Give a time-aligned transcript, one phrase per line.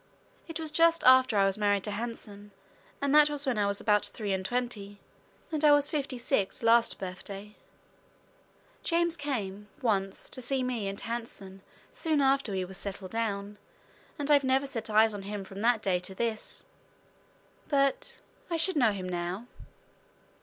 [0.47, 2.49] It was just after I was married to Hanson,
[3.03, 4.99] and that was when I was about three and twenty,
[5.51, 7.55] and I was fifty six last birthday.
[8.81, 11.61] James came once to see me and Hanson
[11.91, 13.59] soon after we was settled down,
[14.17, 16.65] and I've never set eyes on him from that day to this.
[17.67, 19.45] But I should know him now."